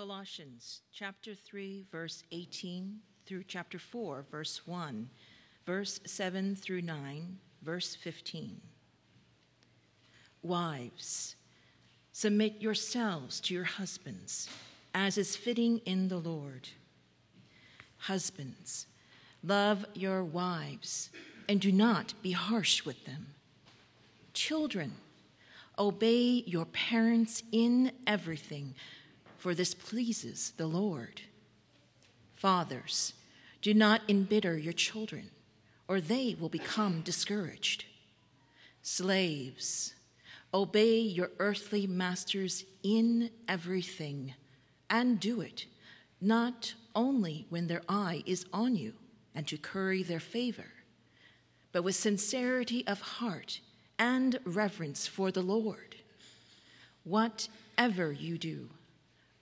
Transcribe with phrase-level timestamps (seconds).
[0.00, 5.10] Colossians chapter 3, verse 18 through chapter 4, verse 1,
[5.66, 8.62] verse 7 through 9, verse 15.
[10.42, 11.36] Wives,
[12.12, 14.48] submit yourselves to your husbands,
[14.94, 16.70] as is fitting in the Lord.
[17.98, 18.86] Husbands,
[19.44, 21.10] love your wives,
[21.46, 23.34] and do not be harsh with them.
[24.32, 24.92] Children,
[25.78, 28.74] obey your parents in everything
[29.40, 31.22] for this pleases the Lord.
[32.34, 33.14] Fathers,
[33.62, 35.30] do not embitter your children,
[35.88, 37.86] or they will become discouraged.
[38.82, 39.94] Slaves,
[40.52, 44.34] obey your earthly masters in everything,
[44.90, 45.64] and do it
[46.20, 48.92] not only when their eye is on you
[49.34, 50.72] and to curry their favor,
[51.72, 53.60] but with sincerity of heart
[53.98, 55.96] and reverence for the Lord.
[57.04, 58.68] Whatever you do,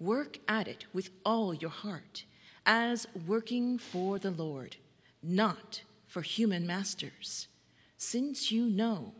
[0.01, 2.25] Work at it with all your heart,
[2.65, 4.77] as working for the Lord,
[5.23, 7.49] not for human masters,
[7.96, 9.13] since you know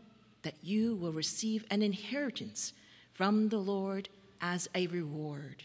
[0.43, 2.73] that you will receive an inheritance
[3.13, 4.07] from the Lord
[4.41, 5.63] as a reward.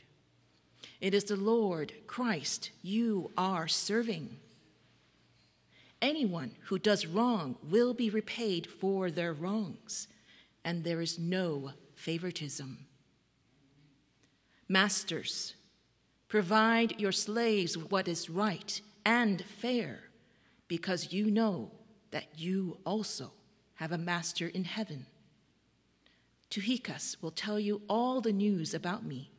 [1.01, 4.39] It is the Lord Christ you are serving.
[6.03, 10.09] Anyone who does wrong will be repaid for their wrongs,
[10.65, 12.87] and there is no favoritism.
[14.69, 15.55] Masters,
[16.29, 20.05] provide your slaves what is right and fair,
[20.69, 21.71] because you know
[22.11, 23.33] that you also
[23.75, 25.07] have a master in heaven.
[26.49, 29.31] Tychicus will tell you all the news about me.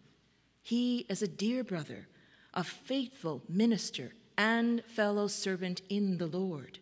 [0.61, 2.07] He is a dear brother,
[2.53, 6.79] a faithful minister, and fellow servant in the Lord.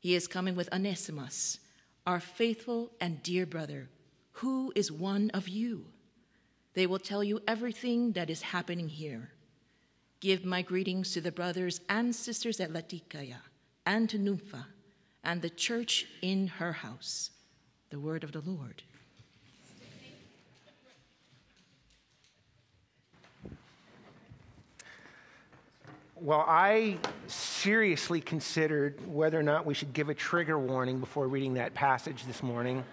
[0.00, 1.60] He is coming with Onesimus,
[2.06, 3.88] our faithful and dear brother,
[4.32, 5.86] who is one of you.
[6.74, 9.30] They will tell you everything that is happening here.
[10.20, 13.40] Give my greetings to the brothers and sisters at Laodicea
[13.86, 14.66] and to Nympha
[15.24, 17.30] and the church in her house.
[17.90, 18.82] The word of the Lord.
[26.22, 26.98] Well, I
[27.28, 32.26] seriously considered whether or not we should give a trigger warning before reading that passage
[32.26, 32.84] this morning.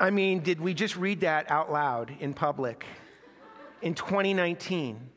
[0.00, 2.86] I mean, did we just read that out loud in public
[3.82, 5.10] in 2019?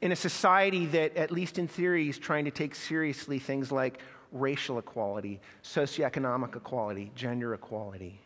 [0.00, 4.00] In a society that, at least in theory, is trying to take seriously things like
[4.32, 8.20] racial equality, socioeconomic equality, gender equality.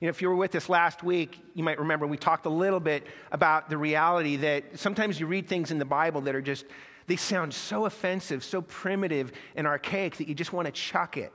[0.00, 2.50] You know, if you were with us last week, you might remember we talked a
[2.50, 6.40] little bit about the reality that sometimes you read things in the Bible that are
[6.40, 6.64] just,
[7.08, 11.32] they sound so offensive, so primitive and archaic that you just want to chuck it.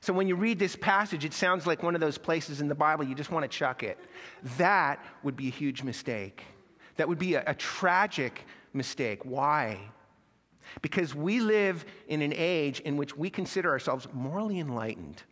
[0.00, 2.74] So when you read this passage, it sounds like one of those places in the
[2.74, 3.98] Bible you just want to chuck it.
[4.56, 6.44] That would be a huge mistake.
[6.96, 9.24] That would be a, a tragic mistake.
[9.24, 9.78] Why?
[10.82, 15.22] Because we live in an age in which we consider ourselves morally enlightened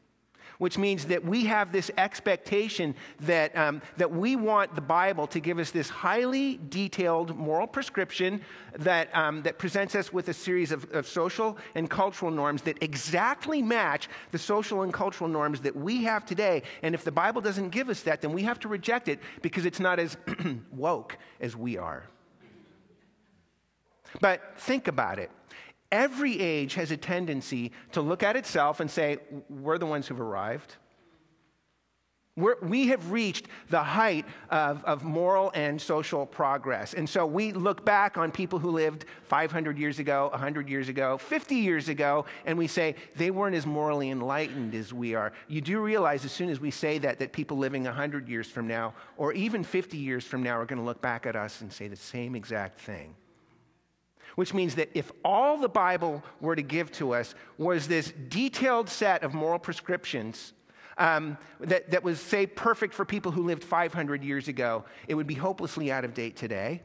[0.58, 5.40] which means that we have this expectation that, um, that we want the Bible to
[5.40, 8.40] give us this highly detailed moral prescription
[8.78, 12.76] that, um, that presents us with a series of, of social and cultural norms that
[12.82, 16.62] exactly match the social and cultural norms that we have today.
[16.82, 19.64] And if the Bible doesn't give us that, then we have to reject it because
[19.64, 20.16] it's not as
[20.72, 22.04] woke as we are.
[24.20, 25.30] But think about it.
[25.90, 29.18] Every age has a tendency to look at itself and say,
[29.48, 30.76] We're the ones who've arrived.
[32.36, 36.94] We're, we have reached the height of, of moral and social progress.
[36.94, 41.18] And so we look back on people who lived 500 years ago, 100 years ago,
[41.18, 45.32] 50 years ago, and we say they weren't as morally enlightened as we are.
[45.48, 48.68] You do realize as soon as we say that, that people living 100 years from
[48.68, 51.72] now, or even 50 years from now, are going to look back at us and
[51.72, 53.16] say the same exact thing
[54.38, 58.88] which means that if all the Bible were to give to us was this detailed
[58.88, 60.52] set of moral prescriptions
[60.96, 65.26] um, that, that was, say, perfect for people who lived 500 years ago, it would
[65.26, 66.82] be hopelessly out of date today.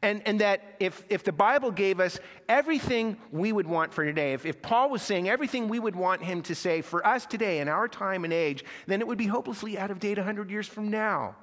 [0.00, 4.32] And, and that if, if the Bible gave us everything we would want for today,
[4.32, 7.58] if, if Paul was saying everything we would want him to say for us today
[7.58, 10.68] in our time and age, then it would be hopelessly out of date 100 years
[10.68, 11.34] from now.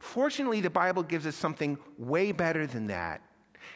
[0.00, 3.22] Fortunately, the Bible gives us something way better than that.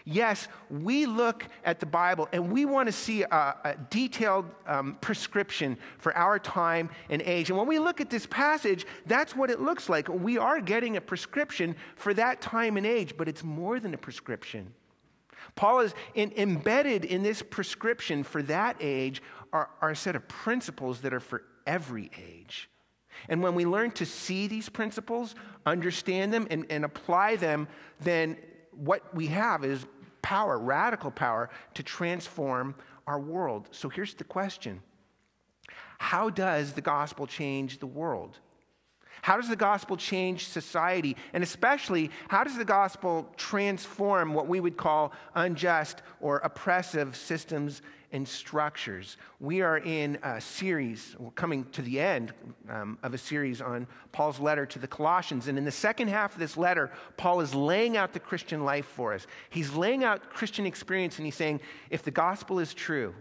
[0.05, 3.27] Yes, we look at the Bible and we want to see a,
[3.65, 7.51] a detailed um, prescription for our time and age.
[7.51, 10.09] And when we look at this passage, that's what it looks like.
[10.09, 13.99] We are getting a prescription for that time and age, but it's more than a
[13.99, 14.73] prescription.
[15.55, 20.27] Paul is in, embedded in this prescription for that age are, are a set of
[20.29, 22.69] principles that are for every age.
[23.29, 25.35] And when we learn to see these principles,
[25.67, 27.67] understand them, and, and apply them,
[28.01, 28.37] then
[28.79, 29.87] what we have is
[30.23, 32.75] power, radical power, to transform
[33.07, 33.69] our world.
[33.71, 34.81] So here's the question
[35.99, 38.39] How does the gospel change the world?
[39.23, 41.17] How does the gospel change society?
[41.33, 47.83] And especially, how does the gospel transform what we would call unjust or oppressive systems
[48.13, 49.17] and structures?
[49.41, 52.33] We are in a series, we're coming to the end
[52.69, 55.49] um, of a series on Paul's letter to the Colossians.
[55.49, 58.87] And in the second half of this letter, Paul is laying out the Christian life
[58.87, 59.27] for us.
[59.51, 61.61] He's laying out Christian experience and he's saying,
[61.91, 63.15] if the gospel is true,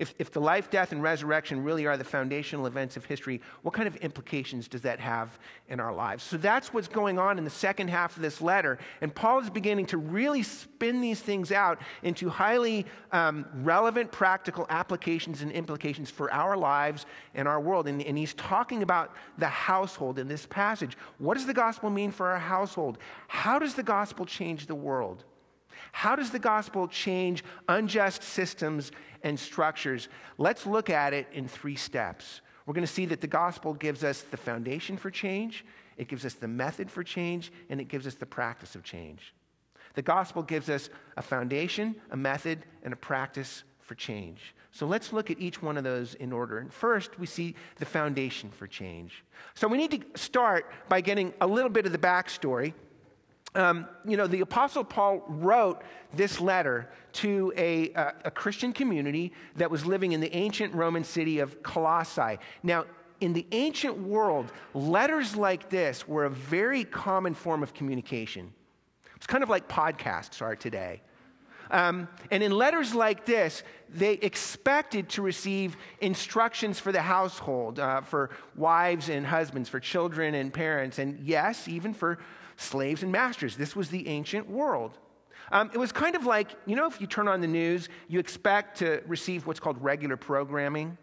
[0.00, 3.74] if, if the life, death, and resurrection really are the foundational events of history, what
[3.74, 5.38] kind of implications does that have
[5.68, 6.24] in our lives?
[6.24, 8.78] So that's what's going on in the second half of this letter.
[9.02, 14.66] And Paul is beginning to really spin these things out into highly um, relevant, practical
[14.70, 17.04] applications and implications for our lives
[17.34, 17.86] and our world.
[17.86, 20.96] And, and he's talking about the household in this passage.
[21.18, 22.96] What does the gospel mean for our household?
[23.28, 25.24] How does the gospel change the world?
[25.92, 30.08] How does the gospel change unjust systems and structures?
[30.38, 32.40] Let's look at it in three steps.
[32.66, 35.64] We're going to see that the gospel gives us the foundation for change,
[35.96, 39.34] it gives us the method for change, and it gives us the practice of change.
[39.94, 44.54] The gospel gives us a foundation, a method, and a practice for change.
[44.72, 46.58] So let's look at each one of those in order.
[46.58, 49.24] And first, we see the foundation for change.
[49.54, 52.72] So we need to start by getting a little bit of the backstory
[53.54, 55.82] um, you know, the Apostle Paul wrote
[56.14, 61.02] this letter to a, a, a Christian community that was living in the ancient Roman
[61.02, 62.38] city of Colossae.
[62.62, 62.84] Now,
[63.20, 68.52] in the ancient world, letters like this were a very common form of communication.
[69.16, 71.02] It's kind of like podcasts are today.
[71.70, 78.00] Um, and in letters like this, they expected to receive instructions for the household, uh,
[78.00, 82.18] for wives and husbands, for children and parents, and yes, even for
[82.60, 83.56] slaves and masters.
[83.56, 84.98] This was the ancient world.
[85.52, 88.20] Um, it was kind of like, you know, if you turn on the news, you
[88.20, 90.96] expect to receive what's called regular programming.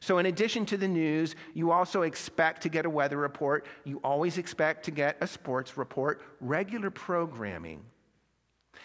[0.00, 3.66] So, in addition to the news, you also expect to get a weather report.
[3.84, 7.82] You always expect to get a sports report, regular programming.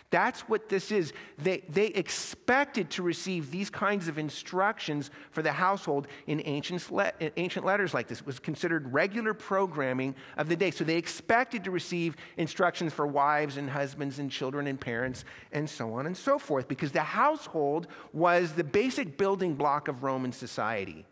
[0.10, 1.14] That's what this is.
[1.38, 6.90] They, they expected to receive these kinds of instructions for the household in ancient,
[7.38, 8.20] ancient letters like this.
[8.20, 10.72] It was considered regular programming of the day.
[10.72, 15.70] So they expected to receive instructions for wives and husbands and children and parents and
[15.70, 20.32] so on and so forth because the household was the basic building block of Roman
[20.32, 21.06] society.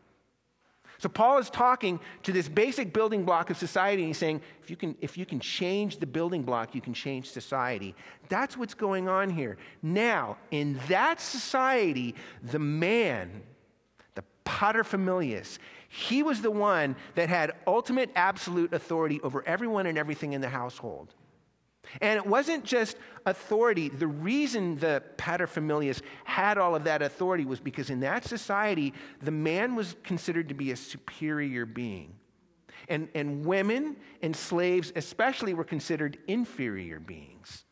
[1.00, 4.69] So Paul is talking to this basic building block of society, and he's saying, if
[4.69, 7.96] you can, if you can change the building block, you can change society.
[8.28, 9.57] That's what's going on here.
[9.81, 13.42] Now, in that society, the man,
[14.16, 15.57] the paterfamilias,
[15.88, 20.50] he was the one that had ultimate absolute authority over everyone and everything in the
[20.50, 21.16] household.
[22.02, 23.90] And it wasn't just authority.
[23.90, 29.31] The reason the paterfamilias had all of that authority was because in that society, the
[29.31, 32.16] man was considered to be a superior being.
[32.88, 37.66] And, and women and slaves, especially, were considered inferior beings.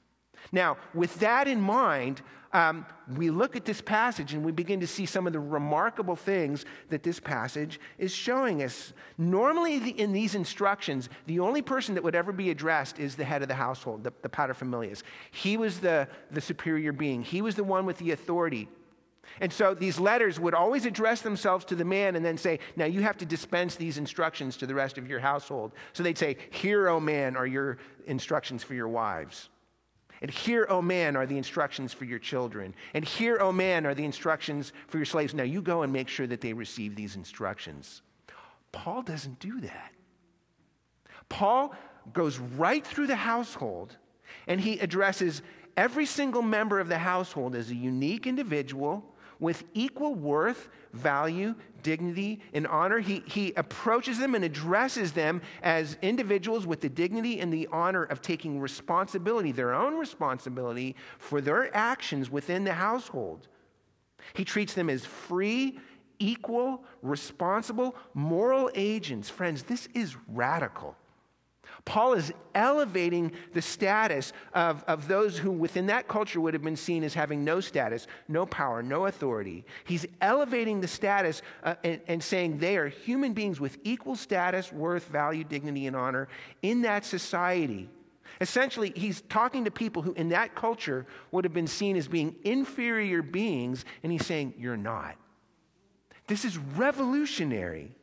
[0.52, 2.22] Now, with that in mind,
[2.54, 2.86] um,
[3.16, 6.66] we look at this passage and we begin to see some of the remarkable things
[6.90, 8.94] that this passage is showing us.
[9.18, 13.26] Normally, the, in these instructions, the only person that would ever be addressed is the
[13.26, 15.04] head of the household, the, the paterfamilias.
[15.32, 18.70] He was the, the superior being, he was the one with the authority.
[19.42, 22.86] And so these letters would always address themselves to the man and then say, Now
[22.86, 25.74] you have to dispense these instructions to the rest of your household.
[25.92, 29.50] So they'd say, Here, O man, are your instructions for your wives.
[30.22, 32.74] And here, O oh man, are the instructions for your children.
[32.94, 35.34] And here, O oh man, are the instructions for your slaves.
[35.34, 38.02] Now you go and make sure that they receive these instructions.
[38.72, 39.92] Paul doesn't do that.
[41.30, 41.76] Paul
[42.14, 43.98] goes right through the household
[44.48, 45.42] and he addresses
[45.76, 49.04] every single member of the household as a unique individual
[49.40, 53.00] with equal worth, value, dignity, and honor.
[53.00, 58.04] He, he approaches them and addresses them as individuals with the dignity and the honor
[58.04, 63.48] of taking responsibility, their own responsibility for their actions within the household.
[64.34, 65.80] He treats them as free,
[66.20, 69.30] equal, responsible, moral agents.
[69.30, 70.96] Friends, this is radical.
[71.86, 76.76] Paul is elevating the status of, of those who within that culture would have been
[76.76, 79.66] seen as having no status, no power, no authority.
[79.86, 84.72] He's elevating the status uh, and, and saying they are human beings with equal status,
[84.74, 86.28] worth, value, dignity, and honor
[86.62, 87.90] in that society.
[88.42, 92.36] Essentially, he's talking to people who in that culture would have been seen as being
[92.44, 95.16] inferior beings, and he's saying, You're not.
[96.28, 97.96] This is revolutionary.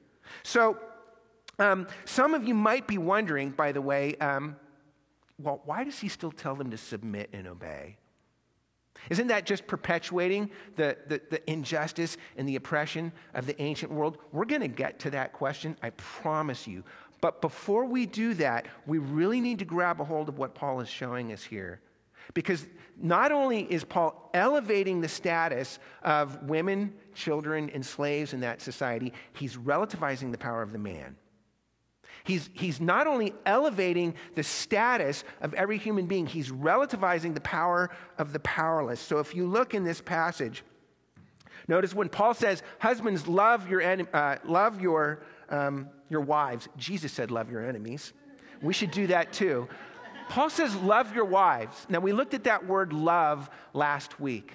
[0.43, 0.79] So,
[1.59, 4.57] Um, some of you might be wondering, by the way, um,
[5.39, 7.97] well, why does he still tell them to submit and obey?
[9.11, 14.19] Isn't that just perpetuating the, the, the, injustice and the oppression of the ancient world?
[14.33, 16.85] We're going to get to that question, I promise you.
[17.21, 20.81] But before we do that, we really need to grab a hold of what Paul
[20.81, 21.81] is showing us here.
[22.33, 28.63] Because not only is Paul elevating the status of women, children, and slaves in that
[28.63, 31.17] society, he's relativizing the power of the man.
[32.25, 37.91] He's, he's not only elevating the status of every human being, he's relativizing the power
[38.17, 38.99] of the powerless.
[38.99, 40.65] So if you look in this passage,
[41.69, 47.31] notice when Paul says, Husbands, love your, uh, love your, um, your wives, Jesus said,
[47.31, 48.15] Love your enemies.
[48.63, 49.69] We should do that too.
[50.31, 51.87] Paul says, Love your wives.
[51.91, 54.55] Now, we looked at that word love last week.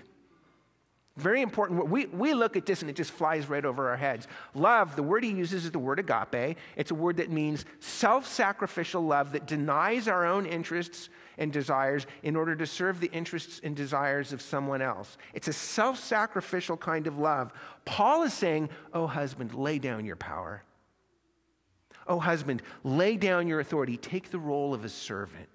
[1.20, 1.90] Very important.
[1.90, 4.28] We, we look at this and it just flies right over our heads.
[4.54, 6.58] Love, the word he uses is the word agape.
[6.78, 12.08] It's a word that means self sacrificial love that denies our own interests and desires
[12.24, 15.18] in order to serve the interests and desires of someone else.
[15.34, 17.52] It's a self sacrificial kind of love.
[17.84, 20.64] Paul is saying, Oh, husband, lay down your power.
[22.08, 23.98] Oh, husband, lay down your authority.
[23.98, 25.50] Take the role of a servant.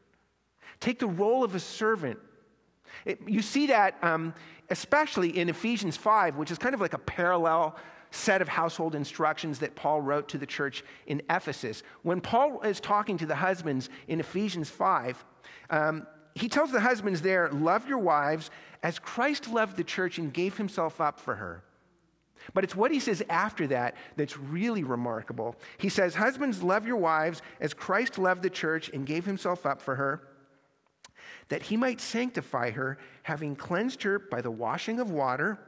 [0.79, 2.19] Take the role of a servant.
[3.05, 4.35] It, you see that um,
[4.71, 7.77] especially in Ephesians 5, which is kind of like a parallel
[8.11, 11.83] set of household instructions that Paul wrote to the church in Ephesus.
[12.03, 15.25] When Paul is talking to the husbands in Ephesians 5,
[15.71, 18.51] um, he tells the husbands there, Love your wives
[18.83, 21.65] as Christ loved the church and gave himself up for her.
[22.53, 25.57] But it's what he says after that that's really remarkable.
[25.79, 29.81] He says, Husbands, love your wives as Christ loved the church and gave himself up
[29.81, 30.23] for her
[31.49, 35.59] that he might sanctify her, having cleansed her by the washing of water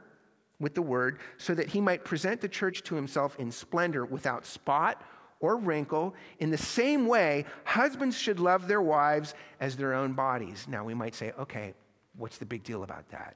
[0.59, 4.45] with the word, so that he might present the church to himself in splendor, without
[4.45, 5.03] spot
[5.39, 6.15] or wrinkle.
[6.39, 10.65] In the same way, husbands should love their wives as their own bodies.
[10.67, 11.73] Now, we might say, okay,
[12.15, 13.35] what's the big deal about that?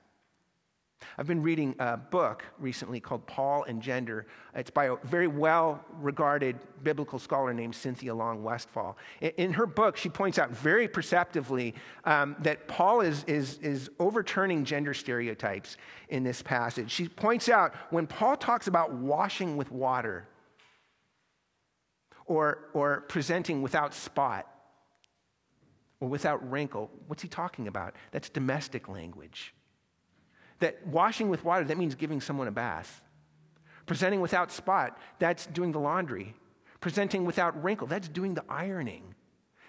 [1.18, 4.28] I've been reading a book recently called Paul and Gender.
[4.56, 8.98] It's by a very well regarded biblical scholar named Cynthia Long Westfall.
[9.38, 14.66] In her book, she points out very perceptively um, that Paul is, is, is overturning
[14.66, 15.78] gender stereotypes
[16.10, 16.92] in this passage.
[16.92, 20.28] She points out when Paul talks about washing with water
[22.26, 24.48] or, or presenting without spot
[26.00, 27.96] or without wrinkle, what's he talking about?
[28.12, 29.54] That's domestic language.
[30.62, 33.02] That washing with water, that means giving someone a bath.
[33.86, 36.34] Presenting without spot, that's doing the laundry.
[36.80, 39.14] Presenting without wrinkle, that's doing the ironing.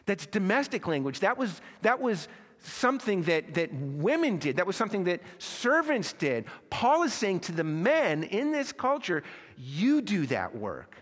[0.06, 1.20] That's domestic language.
[1.20, 4.56] That was, that was something that, that women did.
[4.56, 6.46] That was something that servants did.
[6.70, 9.22] Paul is saying to the men in this culture,
[9.56, 11.01] you do that work.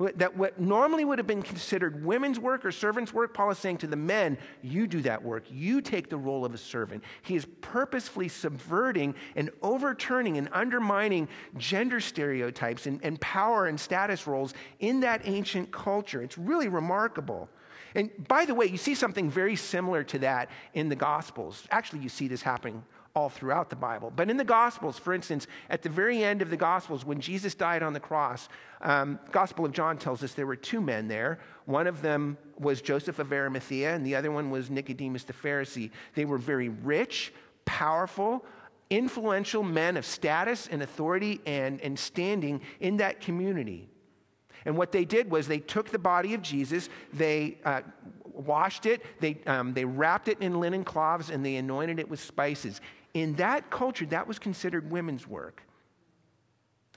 [0.00, 3.78] That what normally would have been considered women's work or servants' work, Paul is saying
[3.78, 5.44] to the men, you do that work.
[5.50, 7.04] You take the role of a servant.
[7.20, 11.28] He is purposefully subverting and overturning and undermining
[11.58, 16.22] gender stereotypes and, and power and status roles in that ancient culture.
[16.22, 17.50] It's really remarkable.
[17.94, 21.66] And by the way, you see something very similar to that in the Gospels.
[21.70, 24.12] Actually, you see this happening all throughout the Bible.
[24.14, 27.54] But in the Gospels, for instance, at the very end of the Gospels, when Jesus
[27.54, 28.48] died on the cross,
[28.82, 31.40] um, Gospel of John tells us there were two men there.
[31.64, 35.90] One of them was Joseph of Arimathea, and the other one was Nicodemus the Pharisee.
[36.14, 37.32] They were very rich,
[37.64, 38.44] powerful,
[38.90, 43.88] influential men of status and authority and, and standing in that community.
[44.64, 47.80] And what they did was they took the body of Jesus, they uh,
[48.24, 52.20] washed it, they, um, they wrapped it in linen cloths, and they anointed it with
[52.20, 52.80] spices.
[53.14, 55.62] In that culture, that was considered women's work.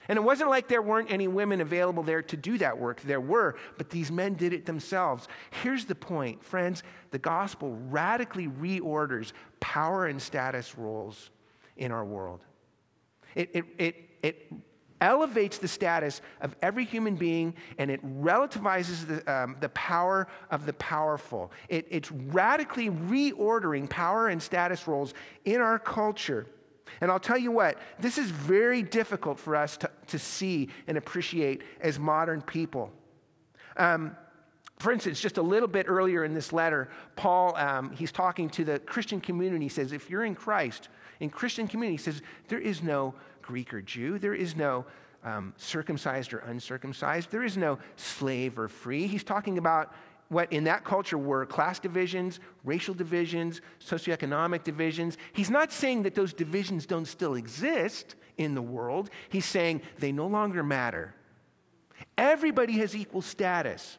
[0.08, 3.00] And it wasn't like there weren't any women available there to do that work.
[3.00, 5.28] There were, but these men did it themselves.
[5.62, 11.30] Here's the point, friends the gospel radically reorders power and status roles
[11.76, 12.40] in our world.
[13.34, 14.52] It, it, it, it
[15.04, 20.64] elevates the status of every human being and it relativizes the, um, the power of
[20.64, 21.52] the powerful.
[21.68, 25.12] It, it's radically reordering power and status roles
[25.44, 26.46] in our culture.
[27.02, 30.96] And I'll tell you what, this is very difficult for us to, to see and
[30.96, 32.90] appreciate as modern people.
[33.76, 34.16] Um,
[34.78, 38.64] for instance, just a little bit earlier in this letter, Paul, um, he's talking to
[38.64, 39.66] the Christian community.
[39.66, 40.88] He says, if you're in Christ,
[41.20, 43.14] in Christian community, he says, there is no
[43.46, 44.18] Greek or Jew.
[44.18, 44.84] There is no
[45.22, 47.30] um, circumcised or uncircumcised.
[47.30, 49.06] There is no slave or free.
[49.06, 49.94] He's talking about
[50.28, 55.16] what in that culture were class divisions, racial divisions, socioeconomic divisions.
[55.32, 59.10] He's not saying that those divisions don't still exist in the world.
[59.28, 61.14] He's saying they no longer matter.
[62.18, 63.98] Everybody has equal status.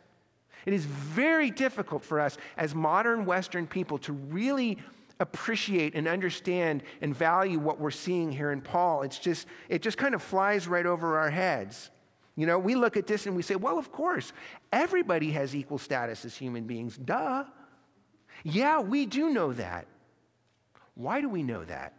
[0.65, 4.79] It is very difficult for us as modern Western people to really
[5.19, 9.03] appreciate and understand and value what we're seeing here in Paul.
[9.03, 11.89] It's just, it just kind of flies right over our heads.
[12.36, 14.34] You know, we look at this and we say, well, of course,
[14.72, 16.98] everybody has equal status as human beings.
[16.98, 17.45] Duh.
[18.43, 19.88] Yeah, we do know that.
[20.95, 21.93] Why do we know that?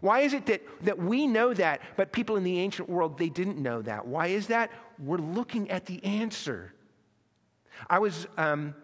[0.00, 3.28] Why is it that, that we know that, but people in the ancient world, they
[3.28, 4.04] didn't know that?
[4.04, 4.72] Why is that?
[4.98, 6.74] We're looking at the answer.
[7.88, 8.74] I was um,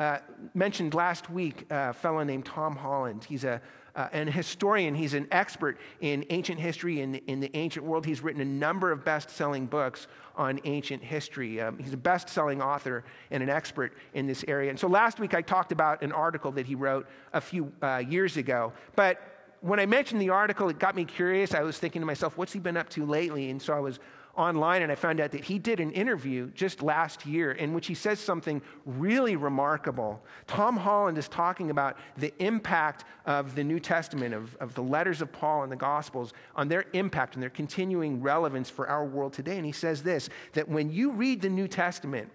[0.00, 0.18] uh,
[0.54, 3.22] mentioned last week a fellow named Tom Holland.
[3.22, 3.60] He's a,
[3.94, 8.06] uh, an historian, he's an expert in ancient history in, in the ancient world.
[8.06, 11.60] He's written a number of best selling books on ancient history.
[11.60, 14.70] Um, he's a best selling author and an expert in this area.
[14.70, 17.98] And so last week I talked about an article that he wrote a few uh,
[17.98, 18.72] years ago.
[18.96, 19.20] But
[19.60, 21.52] when I mentioned the article, it got me curious.
[21.52, 23.50] I was thinking to myself, what's he been up to lately?
[23.50, 23.98] And so I was
[24.40, 27.86] online and I found out that he did an interview just last year in which
[27.86, 30.22] he says something really remarkable.
[30.46, 35.22] Tom Holland is talking about the impact of the New Testament, of, of the letters
[35.22, 39.32] of Paul and the Gospels, on their impact and their continuing relevance for our world
[39.32, 39.56] today.
[39.56, 42.30] And he says this that when you read the New Testament,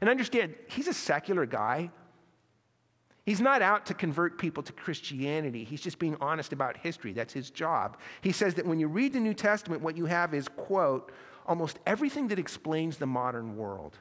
[0.00, 1.90] and understand, he's a secular guy.
[3.24, 5.64] He's not out to convert people to Christianity.
[5.64, 7.12] He's just being honest about history.
[7.12, 7.98] That's his job.
[8.20, 11.10] He says that when you read the New Testament, what you have is, quote,
[11.46, 13.98] almost everything that explains the modern world.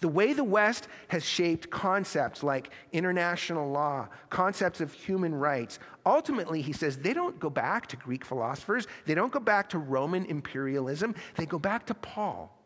[0.00, 6.62] The way the West has shaped concepts like international law, concepts of human rights, ultimately,
[6.62, 8.86] he says, they don't go back to Greek philosophers.
[9.06, 11.14] They don't go back to Roman imperialism.
[11.36, 12.56] They go back to Paul.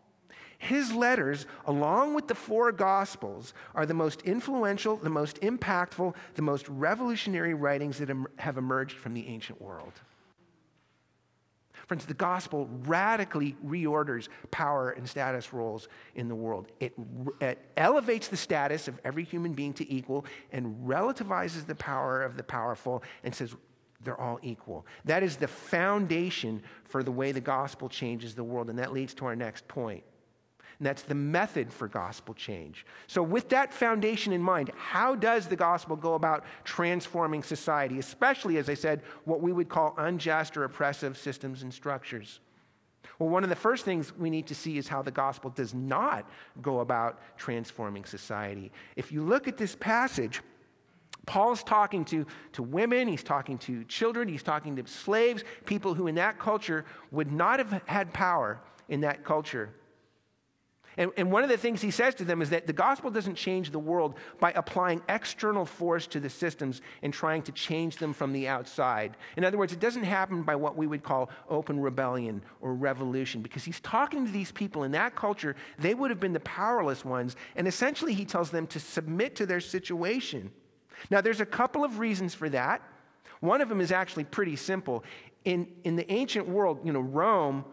[0.58, 6.42] His letters, along with the four Gospels, are the most influential, the most impactful, the
[6.42, 9.92] most revolutionary writings that have emerged from the ancient world.
[11.86, 16.66] Friends, the gospel radically reorders power and status roles in the world.
[16.80, 16.94] It,
[17.40, 22.36] it, elevates the status of every human being to equal and relativizes the power of
[22.36, 23.54] the powerful and says
[24.02, 24.84] they're all equal.
[25.04, 28.68] That is the foundation for the way the gospel changes the world.
[28.68, 30.02] And that leads to our next point.
[30.78, 32.84] And that's the method for gospel change.
[33.06, 38.58] So, with that foundation in mind, how does the gospel go about transforming society, especially,
[38.58, 42.40] as I said, what we would call unjust or oppressive systems and structures?
[43.18, 45.72] Well, one of the first things we need to see is how the gospel does
[45.72, 46.28] not
[46.60, 48.70] go about transforming society.
[48.96, 50.42] If you look at this passage,
[51.24, 56.06] Paul's talking to, to women, he's talking to children, he's talking to slaves, people who
[56.06, 59.70] in that culture would not have had power in that culture.
[60.98, 63.34] And, and one of the things he says to them is that the gospel doesn't
[63.34, 68.14] change the world by applying external force to the systems and trying to change them
[68.14, 69.16] from the outside.
[69.36, 73.42] In other words, it doesn't happen by what we would call open rebellion or revolution,
[73.42, 75.54] because he's talking to these people in that culture.
[75.78, 77.36] They would have been the powerless ones.
[77.56, 80.50] And essentially, he tells them to submit to their situation.
[81.10, 82.80] Now, there's a couple of reasons for that.
[83.40, 85.04] One of them is actually pretty simple.
[85.44, 87.66] In, in the ancient world, you know, Rome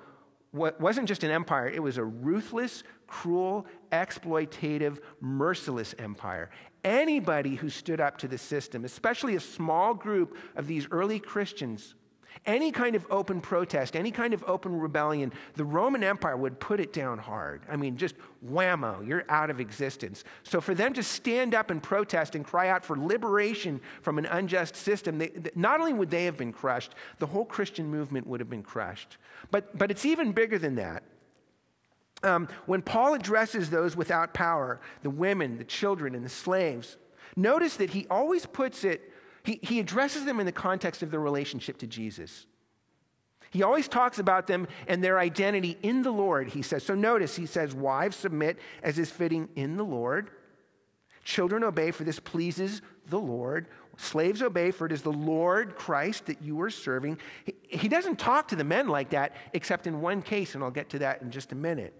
[0.51, 6.49] wasn't just an empire, it was a ruthless, cruel, exploitative, merciless empire.
[6.83, 11.93] Anybody who stood up to the system, especially a small group of these early Christians,
[12.47, 16.79] any kind of open protest, any kind of open rebellion, the Roman Empire would put
[16.79, 17.61] it down hard.
[17.69, 20.23] I mean, just whammo, you're out of existence.
[20.41, 24.25] So for them to stand up and protest and cry out for liberation from an
[24.25, 28.39] unjust system, they, not only would they have been crushed, the whole Christian movement would
[28.39, 29.17] have been crushed.
[29.51, 31.03] But, but it's even bigger than that.
[32.23, 36.97] Um, when Paul addresses those without power, the women, the children, and the slaves,
[37.35, 41.19] notice that he always puts it he, he addresses them in the context of their
[41.19, 42.45] relationship to Jesus.
[43.51, 46.83] He always talks about them and their identity in the Lord, he says.
[46.83, 50.31] So notice, he says, Wives, submit as is fitting in the Lord.
[51.23, 53.67] Children, obey, for this pleases the Lord.
[53.97, 57.19] Slaves, obey, for it is the Lord Christ that you are serving.
[57.45, 60.71] He, he doesn't talk to the men like that, except in one case, and I'll
[60.71, 61.93] get to that in just a minute.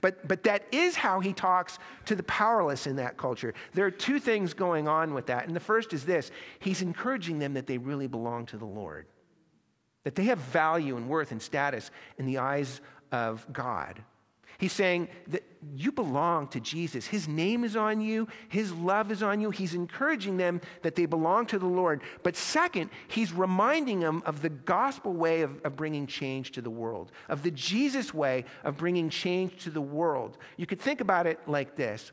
[0.00, 3.52] But, but that is how he talks to the powerless in that culture.
[3.72, 5.46] There are two things going on with that.
[5.46, 9.06] And the first is this he's encouraging them that they really belong to the Lord,
[10.04, 14.02] that they have value and worth and status in the eyes of God.
[14.62, 15.42] He's saying that
[15.74, 17.04] you belong to Jesus.
[17.04, 19.50] His name is on you, His love is on you.
[19.50, 22.00] He's encouraging them that they belong to the Lord.
[22.22, 26.70] But second, He's reminding them of the gospel way of, of bringing change to the
[26.70, 30.38] world, of the Jesus way of bringing change to the world.
[30.56, 32.12] You could think about it like this.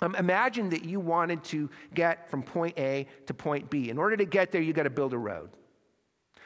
[0.00, 3.90] Um, imagine that you wanted to get from point A to point B.
[3.90, 5.50] In order to get there, you got to build a road.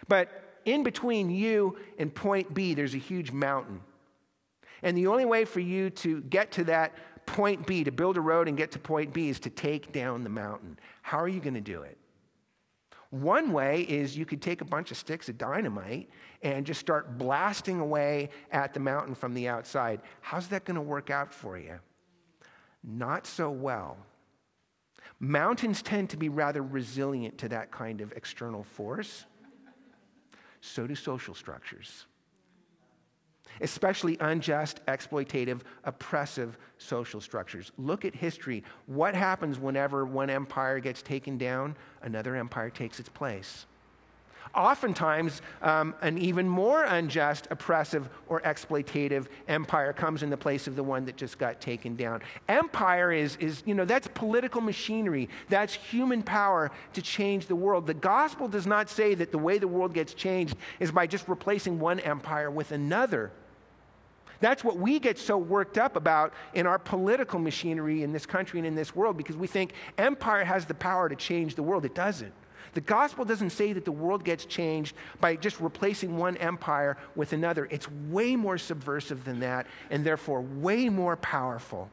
[0.08, 3.82] But in between you and point B, there's a huge mountain.
[4.82, 6.94] And the only way for you to get to that
[7.26, 10.24] point B, to build a road and get to point B, is to take down
[10.24, 10.78] the mountain.
[11.02, 11.98] How are you going to do it?
[13.10, 16.10] One way is you could take a bunch of sticks of dynamite
[16.42, 20.02] and just start blasting away at the mountain from the outside.
[20.20, 21.78] How's that going to work out for you?
[22.84, 23.96] Not so well.
[25.20, 29.24] Mountains tend to be rather resilient to that kind of external force.
[30.60, 32.04] So do social structures
[33.60, 37.72] especially unjust, exploitative, oppressive social structures.
[37.78, 38.64] Look at history.
[38.86, 41.76] What happens whenever one empire gets taken down?
[42.02, 43.66] Another empire takes its place.
[44.54, 50.76] Oftentimes, um, an even more unjust, oppressive, or exploitative empire comes in the place of
[50.76, 52.22] the one that just got taken down.
[52.48, 55.28] Empire is, is, you know, that's political machinery.
[55.48, 57.86] That's human power to change the world.
[57.86, 61.28] The gospel does not say that the way the world gets changed is by just
[61.28, 63.30] replacing one empire with another.
[64.40, 68.61] That's what we get so worked up about in our political machinery in this country
[68.61, 71.85] and in this world because we think empire has the power to change the world.
[71.85, 72.33] It doesn't.
[72.74, 77.33] The gospel doesn't say that the world gets changed by just replacing one empire with
[77.33, 77.66] another.
[77.70, 81.90] It's way more subversive than that and therefore way more powerful.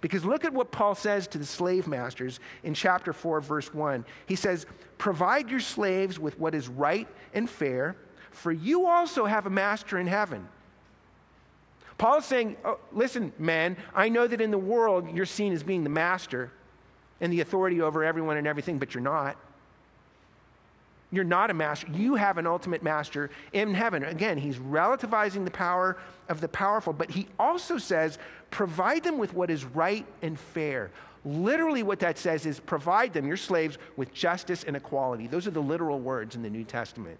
[0.00, 4.04] Because look at what Paul says to the slave masters in chapter 4, verse 1.
[4.26, 4.66] He says,
[4.98, 7.96] Provide your slaves with what is right and fair,
[8.30, 10.46] for you also have a master in heaven.
[11.98, 15.62] Paul is saying, oh, listen, man, I know that in the world you're seen as
[15.64, 16.52] being the master
[17.20, 19.36] and the authority over everyone and everything, but you're not.
[21.10, 21.88] You're not a master.
[21.92, 24.04] You have an ultimate master in heaven.
[24.04, 25.96] Again, he's relativizing the power
[26.28, 28.18] of the powerful, but he also says,
[28.50, 30.90] provide them with what is right and fair.
[31.24, 35.26] Literally, what that says is provide them, your slaves, with justice and equality.
[35.26, 37.18] Those are the literal words in the New Testament.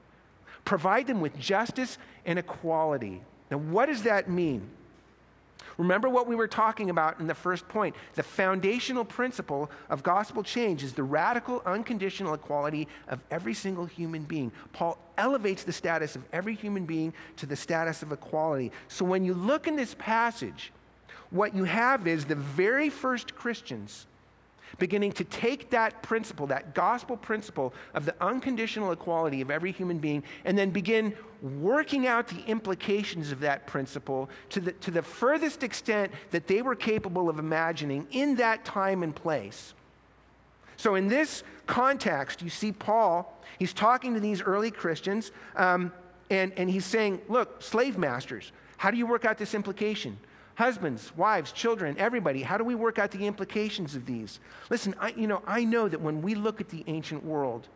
[0.64, 3.22] Provide them with justice and equality.
[3.50, 4.68] Now, what does that mean?
[5.78, 7.94] Remember what we were talking about in the first point.
[8.16, 14.24] The foundational principle of gospel change is the radical, unconditional equality of every single human
[14.24, 14.50] being.
[14.72, 18.72] Paul elevates the status of every human being to the status of equality.
[18.88, 20.72] So when you look in this passage,
[21.30, 24.07] what you have is the very first Christians
[24.78, 29.98] beginning to take that principle, that gospel principle of the unconditional equality of every human
[29.98, 35.02] being, and then begin working out the implications of that principle to the, to the
[35.02, 39.74] furthest extent that they were capable of imagining in that time and place.
[40.76, 45.92] So, in this context, you see Paul, he's talking to these early Christians, um,
[46.30, 50.18] and, and he's saying, Look, slave masters, how do you work out this implication?
[50.58, 54.40] Husbands, wives, children, everybody, how do we work out the implications of these?
[54.70, 57.68] Listen, I, you know, I know that when we look at the ancient world,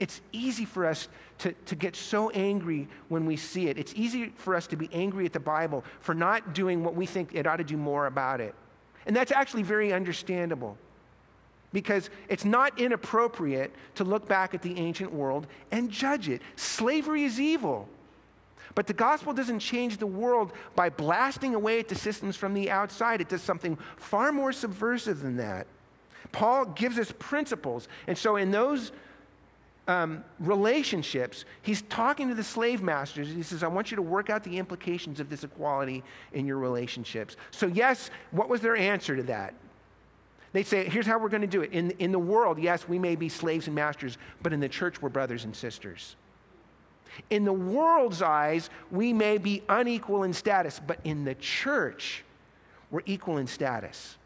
[0.00, 1.08] it's easy for us
[1.40, 3.76] to, to get so angry when we see it.
[3.76, 7.04] It's easy for us to be angry at the Bible for not doing what we
[7.04, 8.54] think it ought to do more about it.
[9.04, 10.78] And that's actually very understandable
[11.70, 16.40] because it's not inappropriate to look back at the ancient world and judge it.
[16.56, 17.90] Slavery is evil.
[18.74, 22.70] But the gospel doesn't change the world by blasting away at the systems from the
[22.70, 23.20] outside.
[23.20, 25.66] It does something far more subversive than that.
[26.30, 27.88] Paul gives us principles.
[28.06, 28.92] And so, in those
[29.88, 33.28] um, relationships, he's talking to the slave masters.
[33.28, 36.58] He says, I want you to work out the implications of this equality in your
[36.58, 37.36] relationships.
[37.50, 39.54] So, yes, what was their answer to that?
[40.52, 41.72] They say, here's how we're going to do it.
[41.72, 45.00] In, in the world, yes, we may be slaves and masters, but in the church,
[45.00, 46.16] we're brothers and sisters.
[47.30, 52.24] In the world's eyes, we may be unequal in status, but in the church,
[52.90, 54.16] we're equal in status.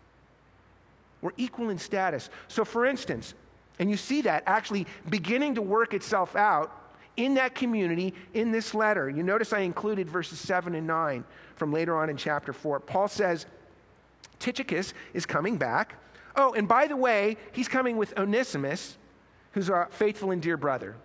[1.21, 2.31] We're equal in status.
[2.49, 3.35] So, for instance,
[3.79, 6.73] and you see that actually beginning to work itself out
[7.17, 9.09] in that community in this letter.
[9.09, 12.81] You notice I included verses 7 and 9 from later on in chapter 4.
[12.81, 13.47] Paul says,
[14.39, 15.95] Tychicus is coming back.
[16.37, 18.99] Oh, and by the way, he's coming with Onesimus,
[19.53, 20.97] who's our faithful and dear brother.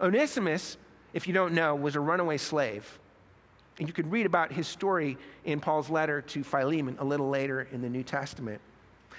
[0.00, 0.76] Onesimus,
[1.12, 2.98] if you don't know, was a runaway slave.
[3.78, 7.66] And you can read about his story in Paul's letter to Philemon a little later
[7.72, 8.60] in the New Testament.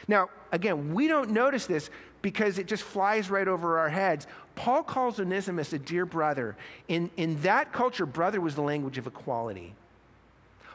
[0.08, 1.90] Now, again, we don't notice this
[2.22, 4.28] because it just flies right over our heads.
[4.56, 6.56] Paul calls Onesimus a dear brother.
[6.88, 9.76] In, in that culture, brother was the language of equality.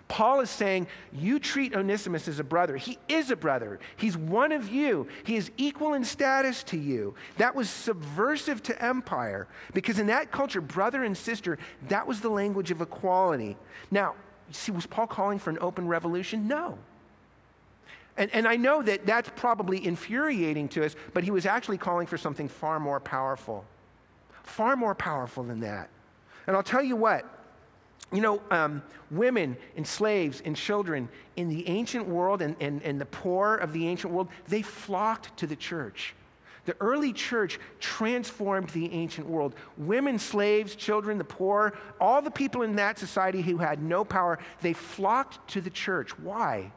[0.09, 2.77] Paul is saying, You treat Onesimus as a brother.
[2.77, 3.79] He is a brother.
[3.97, 5.07] He's one of you.
[5.25, 7.15] He is equal in status to you.
[7.37, 12.31] That was subversive to empire because in that culture, brother and sister, that was the
[12.31, 13.57] language of equality.
[13.91, 14.15] Now,
[14.51, 16.49] see, was Paul calling for an open revolution?
[16.49, 16.79] No.
[18.17, 22.07] And, and I know that that's probably infuriating to us, but he was actually calling
[22.07, 23.65] for something far more powerful
[24.49, 25.89] far more powerful than that.
[26.47, 27.25] And I'll tell you what,
[28.13, 33.01] you know, um, women and slaves and children in the ancient world and, and, and
[33.01, 36.15] the poor of the ancient world, they flocked to the church.
[36.65, 39.55] The early church transformed the ancient world.
[39.79, 44.39] Women, slaves, children, the poor, all the people in that society who had no power,
[44.61, 46.19] they flocked to the church.
[46.19, 46.71] Why?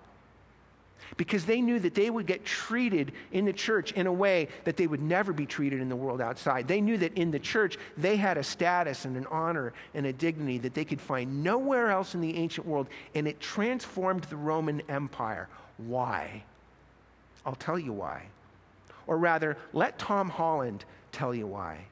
[1.18, 4.78] Because they knew that they would get treated in the church in a way that
[4.78, 6.68] they would never be treated in the world outside.
[6.68, 10.14] They knew that in the church they had a status and an honor and a
[10.14, 14.38] dignity that they could find nowhere else in the ancient world, and it transformed the
[14.38, 15.50] Roman Empire.
[15.78, 16.44] Why?
[17.46, 18.24] I'll tell you why.
[19.08, 21.86] Or rather, let Tom Holland tell you why.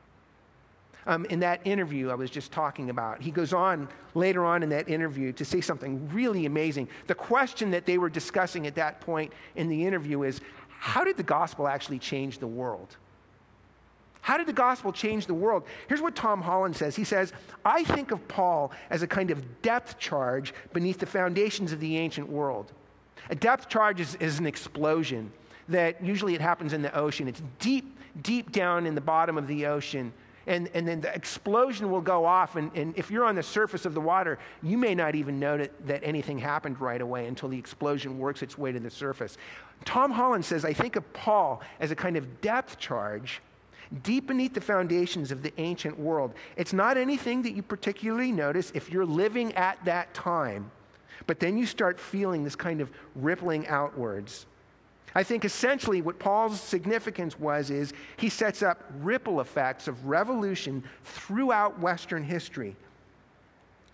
[1.08, 4.70] Um, in that interview I was just talking about, he goes on later on in
[4.70, 6.88] that interview to say something really amazing.
[7.08, 11.18] The question that they were discussing at that point in the interview is how did
[11.18, 12.96] the gospel actually change the world?
[14.22, 15.64] How did the gospel change the world?
[15.88, 16.96] Here's what Tom Holland says.
[16.96, 17.34] He says,
[17.66, 21.98] I think of Paul as a kind of depth charge beneath the foundations of the
[21.98, 22.72] ancient world.
[23.30, 25.32] A depth charge is, is an explosion
[25.70, 27.28] that usually it happens in the ocean.
[27.28, 30.12] It's deep, deep down in the bottom of the ocean.
[30.48, 32.56] And, and then the explosion will go off.
[32.56, 35.58] And, and if you're on the surface of the water, you may not even know
[35.58, 39.38] that, that anything happened right away until the explosion works its way to the surface.
[39.86, 43.42] Tom Holland says, I think of Paul as a kind of depth charge
[44.04, 46.34] deep beneath the foundations of the ancient world.
[46.58, 50.72] It's not anything that you particularly notice if you're living at that time,
[51.26, 54.46] but then you start feeling this kind of rippling outwards.
[55.16, 60.84] I think essentially what Paul's significance was is he sets up ripple effects of revolution
[61.04, 62.76] throughout Western history.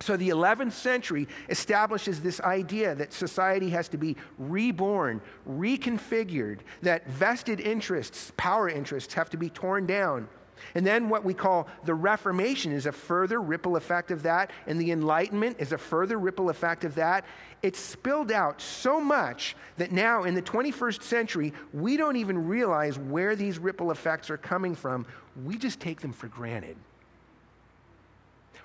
[0.01, 7.07] So the 11th century establishes this idea that society has to be reborn, reconfigured, that
[7.07, 10.27] vested interests, power interests, have to be torn down.
[10.73, 14.79] And then what we call the Reformation is a further ripple effect of that, and
[14.79, 17.25] the Enlightenment is a further ripple effect of that.
[17.61, 22.97] It's spilled out so much that now in the 21st century, we don't even realize
[22.97, 25.05] where these ripple effects are coming from.
[25.45, 26.77] We just take them for granted.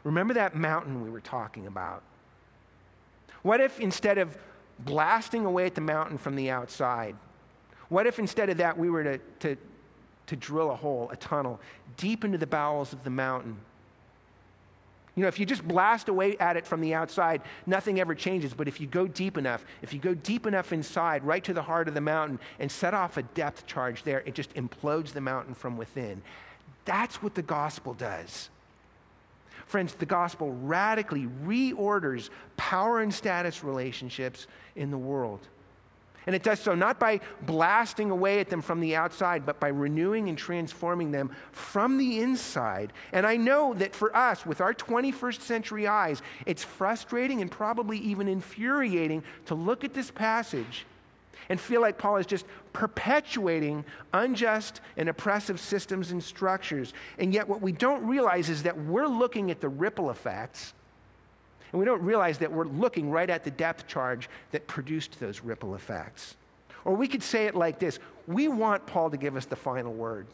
[0.04, 2.02] Remember that mountain we were talking about?
[3.42, 4.36] What if instead of
[4.78, 7.16] blasting away at the mountain from the outside,
[7.88, 9.56] what if instead of that we were to, to
[10.30, 11.60] to drill a hole, a tunnel,
[11.96, 13.56] deep into the bowels of the mountain.
[15.16, 18.54] You know, if you just blast away at it from the outside, nothing ever changes.
[18.54, 21.62] But if you go deep enough, if you go deep enough inside, right to the
[21.62, 25.20] heart of the mountain, and set off a depth charge there, it just implodes the
[25.20, 26.22] mountain from within.
[26.84, 28.50] That's what the gospel does.
[29.66, 35.40] Friends, the gospel radically reorders power and status relationships in the world.
[36.30, 39.66] And it does so not by blasting away at them from the outside, but by
[39.66, 42.92] renewing and transforming them from the inside.
[43.10, 47.98] And I know that for us, with our 21st century eyes, it's frustrating and probably
[47.98, 50.86] even infuriating to look at this passage
[51.48, 56.92] and feel like Paul is just perpetuating unjust and oppressive systems and structures.
[57.18, 60.74] And yet, what we don't realize is that we're looking at the ripple effects
[61.72, 65.40] and we don't realize that we're looking right at the depth charge that produced those
[65.42, 66.36] ripple effects.
[66.84, 69.92] Or we could say it like this We want Paul to give us the final
[69.92, 70.26] word.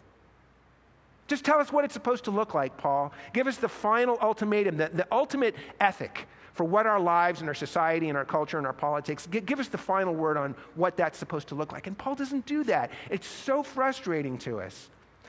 [1.29, 3.13] Just tell us what it's supposed to look like, Paul.
[3.33, 7.55] Give us the final ultimatum, the, the ultimate ethic for what our lives and our
[7.55, 10.97] society and our culture and our politics, give, give us the final word on what
[10.97, 11.87] that's supposed to look like.
[11.87, 12.91] And Paul doesn't do that.
[13.11, 14.89] It's so frustrating to us.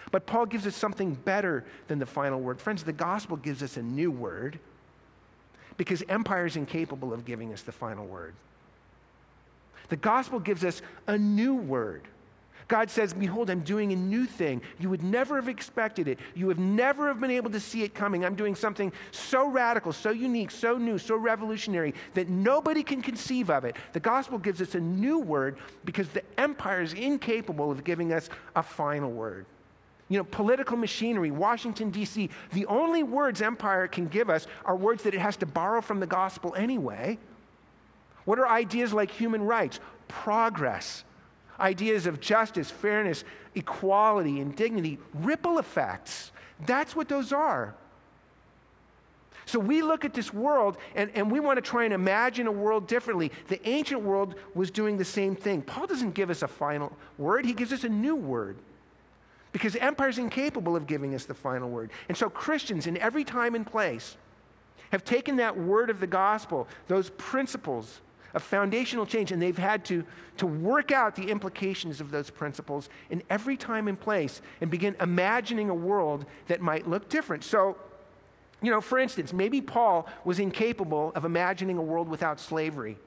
[0.10, 2.62] But Paul gives us something better than the final word.
[2.62, 4.58] Friends, the gospel gives us a new word
[5.77, 8.33] because empire is incapable of giving us the final word.
[9.89, 12.01] The gospel gives us a new word.
[12.67, 14.61] God says, Behold, I'm doing a new thing.
[14.77, 16.19] You would never have expected it.
[16.35, 18.25] You have never have been able to see it coming.
[18.25, 23.49] I'm doing something so radical, so unique, so new, so revolutionary that nobody can conceive
[23.49, 23.77] of it.
[23.93, 28.29] The gospel gives us a new word because the empire is incapable of giving us
[28.55, 29.45] a final word
[30.10, 35.04] you know, political machinery, Washington, D.C., the only words empire can give us are words
[35.04, 37.17] that it has to borrow from the gospel anyway.
[38.26, 41.04] What are ideas like human rights, progress,
[41.60, 46.32] ideas of justice, fairness, equality, and dignity, ripple effects?
[46.65, 47.76] That's what those are.
[49.46, 52.52] So we look at this world and, and we want to try and imagine a
[52.52, 53.32] world differently.
[53.48, 55.62] The ancient world was doing the same thing.
[55.62, 58.58] Paul doesn't give us a final word, he gives us a new word
[59.51, 61.91] because empire is incapable of giving us the final word.
[62.07, 64.17] And so Christians in every time and place
[64.91, 68.01] have taken that word of the gospel, those principles,
[68.33, 70.03] of foundational change, and they've had to,
[70.38, 74.95] to work out the implications of those principles in every time and place and begin
[75.01, 77.43] imagining a world that might look different.
[77.43, 77.77] So,
[78.62, 82.97] you know, for instance, maybe Paul was incapable of imagining a world without slavery.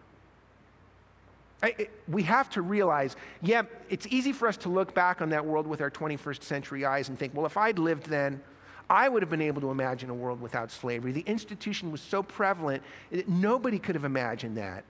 [1.62, 5.44] I, we have to realize, yeah, it's easy for us to look back on that
[5.44, 8.40] world with our 21st century eyes and think, well, if I'd lived then,
[8.88, 11.12] I would have been able to imagine a world without slavery.
[11.12, 14.84] The institution was so prevalent that nobody could have imagined that.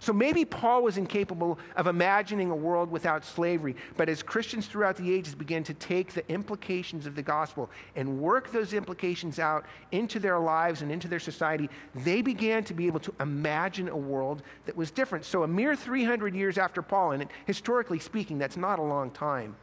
[0.00, 4.96] So maybe Paul was incapable of imagining a world without slavery, but as Christians throughout
[4.96, 9.64] the ages began to take the implications of the gospel and work those implications out
[9.90, 13.96] into their lives and into their society, they began to be able to imagine a
[13.96, 15.24] world that was different.
[15.24, 19.56] So a mere 300 years after Paul, and historically speaking, that's not a long time.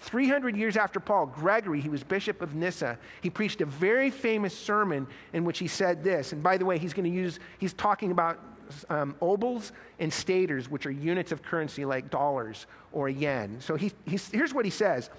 [0.00, 4.56] 300 years after Paul, Gregory, he was bishop of Nyssa, he preached a very famous
[4.56, 6.32] sermon in which he said this.
[6.32, 8.38] And by the way, he's going to use, he's talking about
[8.88, 13.60] um, obols and staters, which are units of currency like dollars or yen.
[13.60, 15.10] So he, here's what he says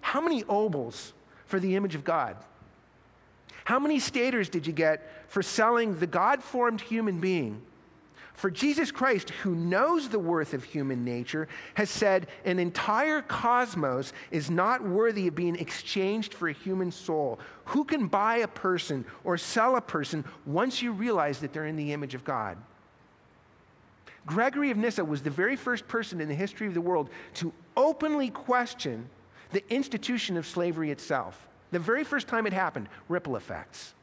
[0.00, 1.12] How many obols
[1.46, 2.36] for the image of God?
[3.64, 7.62] How many staters did you get for selling the God formed human being?
[8.34, 14.12] For Jesus Christ, who knows the worth of human nature, has said an entire cosmos
[14.30, 17.38] is not worthy of being exchanged for a human soul.
[17.66, 21.76] Who can buy a person or sell a person once you realize that they're in
[21.76, 22.56] the image of God?
[24.24, 27.52] Gregory of Nyssa was the very first person in the history of the world to
[27.76, 29.08] openly question
[29.50, 31.48] the institution of slavery itself.
[31.70, 33.94] The very first time it happened, ripple effects.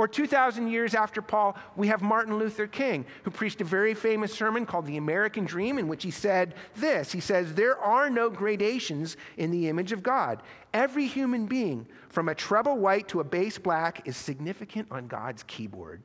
[0.00, 4.32] Or 2,000 years after Paul, we have Martin Luther King, who preached a very famous
[4.32, 8.30] sermon called The American Dream, in which he said this He says, There are no
[8.30, 10.42] gradations in the image of God.
[10.72, 15.42] Every human being, from a treble white to a bass black, is significant on God's
[15.42, 16.02] keyboard.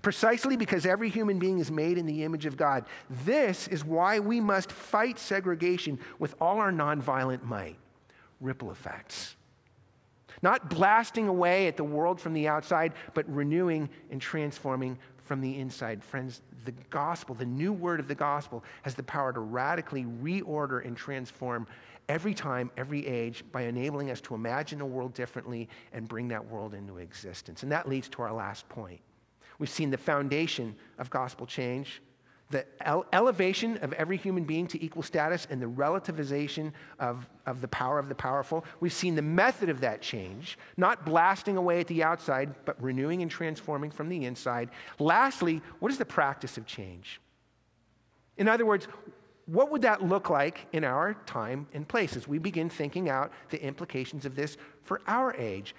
[0.00, 2.84] Precisely because every human being is made in the image of God.
[3.24, 7.78] This is why we must fight segregation with all our nonviolent might.
[8.40, 9.35] Ripple effects.
[10.42, 15.58] Not blasting away at the world from the outside, but renewing and transforming from the
[15.58, 16.02] inside.
[16.02, 20.84] Friends, the gospel, the new word of the gospel, has the power to radically reorder
[20.84, 21.66] and transform
[22.08, 26.46] every time, every age, by enabling us to imagine a world differently and bring that
[26.46, 27.62] world into existence.
[27.62, 29.00] And that leads to our last point.
[29.58, 32.02] We've seen the foundation of gospel change
[32.50, 37.60] the ele- elevation of every human being to equal status and the relativization of, of
[37.60, 38.64] the power of the powerful.
[38.80, 43.22] We've seen the method of that change, not blasting away at the outside, but renewing
[43.22, 44.70] and transforming from the inside.
[44.98, 47.20] Lastly, what is the practice of change?
[48.36, 48.86] In other words,
[49.46, 53.32] what would that look like in our time and place as we begin thinking out
[53.50, 55.74] the implications of this for our age?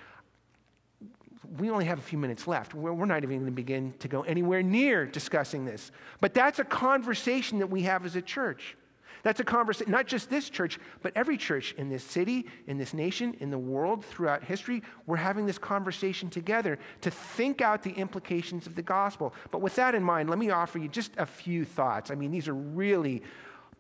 [1.58, 2.74] We only have a few minutes left.
[2.74, 5.92] We're, not even going to begin to go anywhere near discussing this.
[6.20, 8.76] But that's a conversation that we have as a church.
[9.24, 12.94] That's a conversation, not just this church, but every church in this city, in this
[12.94, 14.84] nation, in the world, throughout history.
[15.06, 19.34] We're having this conversation together to think out the implications of the gospel.
[19.52, 22.12] But with that in mind, let me offer you just a few thoughts.
[22.12, 23.24] I mean, these are really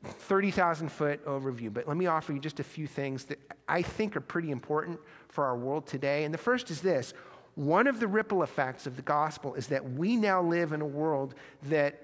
[0.03, 4.15] 30,000 foot overview, but let me offer you just a few things that I think
[4.15, 4.99] are pretty important
[5.29, 6.23] for our world today.
[6.23, 7.13] And the first is this
[7.57, 10.85] one of the ripple effects of the gospel is that we now live in a
[10.85, 11.99] world that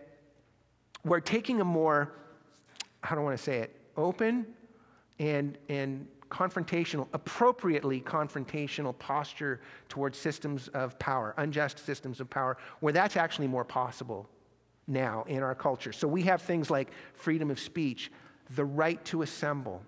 [1.05, 2.11] we're taking a more,
[3.01, 4.47] how do I want to say it, open
[5.19, 12.91] and, and confrontational, appropriately confrontational posture towards systems of power, unjust systems of power, where
[12.91, 14.27] that's actually more possible
[14.87, 15.93] now in our culture.
[15.93, 18.11] So we have things like freedom of speech,
[18.55, 19.83] the right to assemble,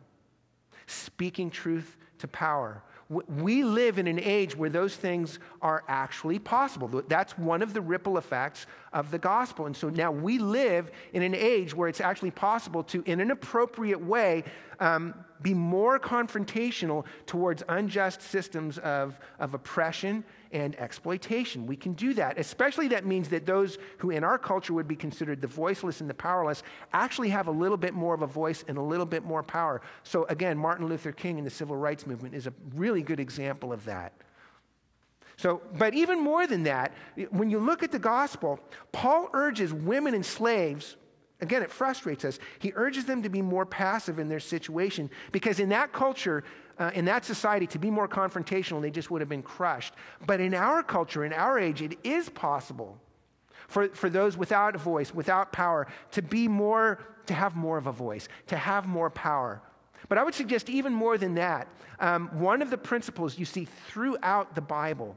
[0.85, 7.03] speaking truth to power, we live in an age where those things are actually possible.
[7.07, 9.67] That's one of the ripple effects of the gospel.
[9.67, 13.29] And so now we live in an age where it's actually possible to, in an
[13.29, 14.43] appropriate way,
[14.79, 20.23] um, be more confrontational towards unjust systems of, of oppression
[20.55, 21.67] and exploitation.
[21.67, 22.39] We can do that.
[22.39, 26.09] Especially that means that those who in our culture would be considered the voiceless and
[26.09, 26.63] the powerless
[26.93, 29.81] actually have a little bit more of a voice and a little bit more power.
[30.03, 33.73] So again, Martin Luther King and the civil rights movement is a really good example
[33.73, 34.13] of that.
[35.35, 36.93] So, but even more than that,
[37.31, 38.57] when you look at the gospel,
[38.93, 40.95] Paul urges women and slaves
[41.41, 42.39] Again, it frustrates us.
[42.59, 46.45] He urges them to be more passive in their situation because in that culture,
[46.77, 49.93] uh, in that society, to be more confrontational, they just would have been crushed.
[50.25, 52.97] But in our culture, in our age, it is possible
[53.67, 57.87] for, for those without a voice, without power, to be more, to have more of
[57.87, 59.61] a voice, to have more power.
[60.09, 61.67] But I would suggest even more than that.
[61.99, 65.15] Um, one of the principles you see throughout the Bible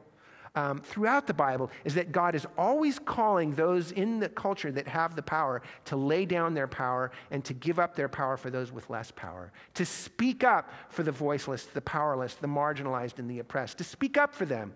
[0.54, 4.88] um, throughout the Bible is that God is always calling those in the culture that
[4.88, 8.50] have the power to lay down their power and to give up their power for
[8.50, 13.30] those with less power, to speak up for the voiceless, the powerless, the marginalized, and
[13.30, 14.74] the oppressed, to speak up for them.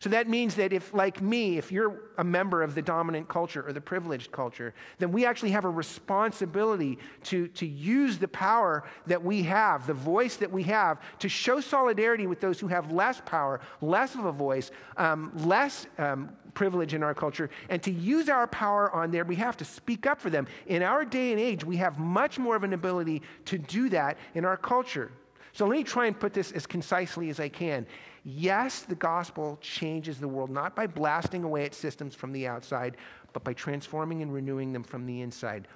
[0.00, 3.62] So that means that if, like me, if you're a member of the dominant culture
[3.66, 8.84] or the privileged culture, then we actually have a responsibility to, to use the power
[9.06, 12.90] that we have, the voice that we have, to show solidarity with those who have
[12.90, 17.90] less power, less of a voice, um, less um, privilege in our culture, and to
[17.90, 20.46] use our power on their behalf to speak up for them.
[20.66, 24.16] In our day and age, we have much more of an ability to do that
[24.34, 25.12] in our culture.
[25.52, 27.86] So let me try and put this as concisely as I can.
[28.24, 32.96] Yes, the gospel changes the world, not by blasting away its systems from the outside,
[33.32, 35.68] but by transforming and renewing them from the inside.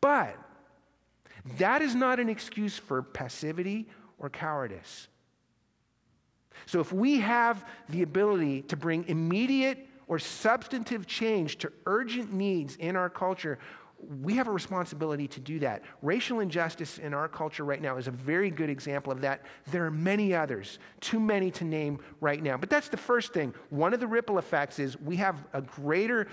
[0.00, 0.36] But
[1.58, 3.88] that is not an excuse for passivity
[4.18, 5.08] or cowardice.
[6.66, 12.76] So if we have the ability to bring immediate or substantive change to urgent needs
[12.76, 13.58] in our culture,
[14.22, 15.82] we have a responsibility to do that.
[16.02, 19.42] Racial injustice in our culture right now is a very good example of that.
[19.70, 22.56] There are many others, too many to name right now.
[22.56, 23.54] But that's the first thing.
[23.70, 26.28] One of the ripple effects is we have a greater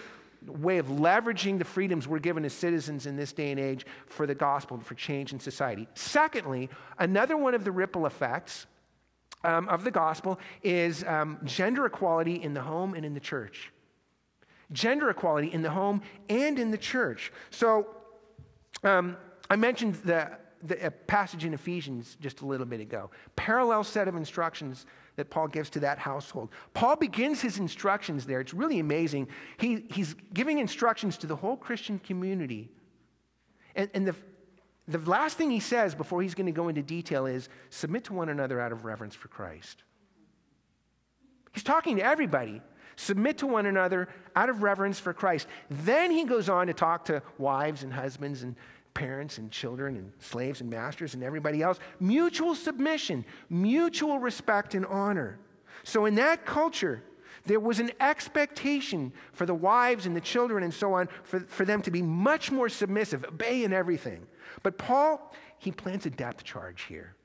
[0.45, 4.26] way of leveraging the freedoms we're given as citizens in this day and age for
[4.26, 5.88] the gospel, for change in society.
[5.95, 8.65] Secondly, another one of the ripple effects
[9.43, 13.72] um, of the gospel is um, gender equality in the home and in the church
[14.72, 17.32] gender equality in the home and in the church.
[17.49, 17.88] So
[18.84, 19.17] um,
[19.49, 20.32] I mentioned the,
[20.63, 23.09] the passage in Ephesians just a little bit ago.
[23.36, 26.49] Parallel set of instructions that Paul gives to that household.
[26.74, 28.39] Paul begins his instructions there.
[28.39, 29.28] It's really amazing.
[29.57, 32.70] He, he's giving instructions to the whole Christian community.
[33.76, 34.15] And, and the,
[34.88, 38.13] the last thing he says before he's going to go into detail is submit to
[38.13, 39.84] one another out of reverence for Christ.
[41.53, 42.61] He's talking to everybody.
[43.00, 45.47] Submit to one another out of reverence for Christ.
[45.70, 48.58] Then he goes on to talk to wives and husbands and
[48.93, 51.80] parents and children and slaves and masters and everybody else.
[52.02, 55.39] Mutual submission, mutual respect and honor.
[55.86, 57.02] So in that culture,
[57.45, 61.64] there was an expectation for the wives and the children and so on for, for
[61.64, 64.28] them to be much more submissive, obey in everything.
[64.62, 67.16] But Paul, he plants a depth charge here.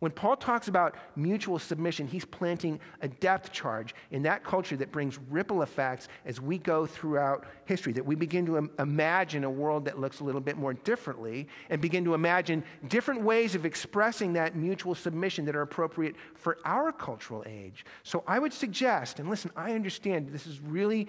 [0.00, 4.90] When Paul talks about mutual submission, he's planting a depth charge in that culture that
[4.90, 9.50] brings ripple effects as we go throughout history, that we begin to Im- imagine a
[9.50, 13.66] world that looks a little bit more differently and begin to imagine different ways of
[13.66, 17.84] expressing that mutual submission that are appropriate for our cultural age.
[18.02, 21.08] So I would suggest, and listen, I understand this is really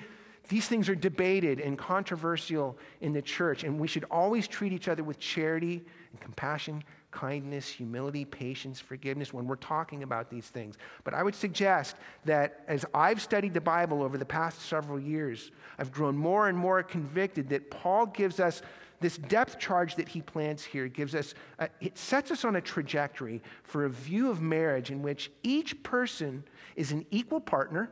[0.49, 4.89] these things are debated and controversial in the church, and we should always treat each
[4.89, 5.81] other with charity
[6.11, 10.77] and compassion kindness, humility, patience, forgiveness when we're talking about these things.
[11.03, 11.95] But I would suggest
[12.25, 16.57] that as I've studied the Bible over the past several years, I've grown more and
[16.57, 18.61] more convicted that Paul gives us
[19.01, 22.61] this depth charge that he plants here gives us a, it sets us on a
[22.61, 26.43] trajectory for a view of marriage in which each person
[26.75, 27.89] is an equal partner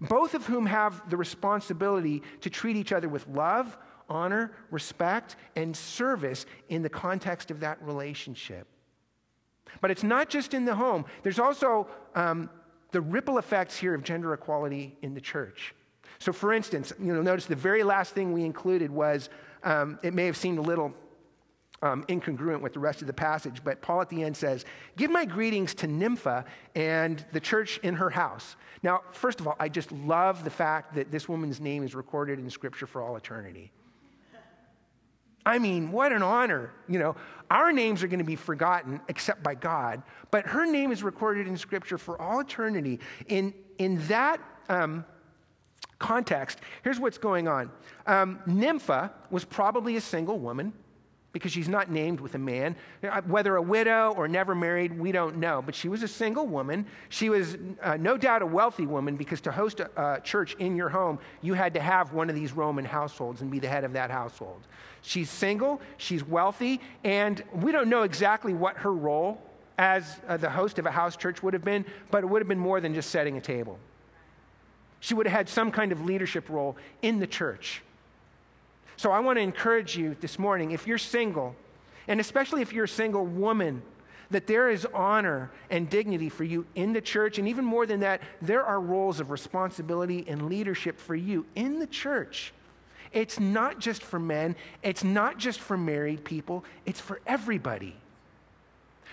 [0.00, 3.76] both of whom have the responsibility to treat each other with love
[4.08, 8.66] honor, respect, and service in the context of that relationship.
[9.80, 12.50] But it's not just in the home, there's also um,
[12.92, 15.74] the ripple effects here of gender equality in the church.
[16.18, 19.28] So, for instance, you know, notice the very last thing we included was
[19.62, 20.94] um, it may have seemed a little
[21.82, 24.64] um, incongruent with the rest of the passage, but Paul at the end says,
[24.96, 26.44] Give my greetings to Nympha
[26.74, 28.56] and the church in her house.
[28.82, 32.38] Now, first of all, I just love the fact that this woman's name is recorded
[32.38, 33.72] in Scripture for all eternity.
[35.46, 36.72] I mean, what an honor.
[36.88, 37.16] You know,
[37.50, 41.46] our names are going to be forgotten except by God, but her name is recorded
[41.46, 42.98] in Scripture for all eternity.
[43.28, 45.04] In, in that um,
[46.00, 47.70] context, here's what's going on
[48.06, 50.72] um, Nympha was probably a single woman
[51.36, 52.74] because she's not named with a man.
[53.02, 55.62] Uh, whether a widow or never married, we don't know.
[55.64, 56.86] But she was a single woman.
[57.10, 60.76] She was uh, no doubt a wealthy woman because to host a, a church in
[60.76, 63.84] your home, you had to have one of these Roman households and be the head
[63.84, 64.66] of that household.
[65.02, 69.40] She's single, she's wealthy, and we don't know exactly what her role
[69.78, 72.48] as uh, the host of a house church would have been, but it would have
[72.48, 73.78] been more than just setting a table.
[75.00, 77.82] She would have had some kind of leadership role in the church.
[78.96, 81.54] So I want to encourage you this morning if you're single,
[82.08, 83.82] and especially if you're a single woman,
[84.30, 87.38] that there is honor and dignity for you in the church.
[87.38, 91.78] And even more than that, there are roles of responsibility and leadership for you in
[91.78, 92.52] the church.
[93.12, 97.94] It's not just for men, it's not just for married people, it's for everybody.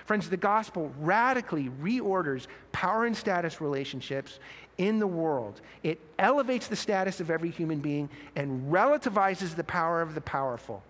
[0.05, 4.39] Friends, the gospel radically reorders power and status relationships
[4.77, 5.61] in the world.
[5.81, 10.83] It elevates the status of every human being and relativizes the power of the powerful.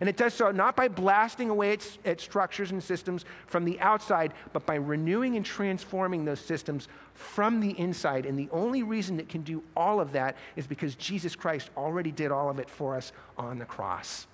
[0.00, 3.78] And it does so not by blasting away its, its, structures and systems from the
[3.80, 8.24] outside, but by renewing and transforming those systems from the inside.
[8.24, 12.10] And the only reason it can do all of that is because Jesus Christ already
[12.10, 14.26] did all of it for us on the cross.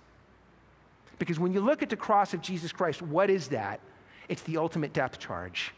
[1.18, 3.80] Because when you look at the cross of Jesus Christ, what is that?
[4.28, 5.72] It's the ultimate depth charge.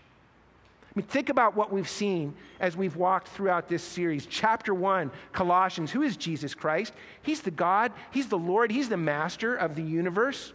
[0.84, 4.26] I mean, think about what we've seen as we've walked throughout this series.
[4.26, 5.92] Chapter one, Colossians.
[5.92, 6.92] Who is Jesus Christ?
[7.22, 10.52] He's the God, He's the Lord, He's the master of the universe.